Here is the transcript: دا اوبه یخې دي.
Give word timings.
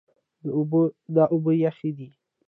دا 1.15 1.23
اوبه 1.33 1.51
یخې 1.65 1.89
دي. 1.97 2.09